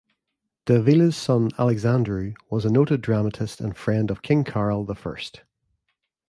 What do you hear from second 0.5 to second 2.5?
Davila's son Alexandru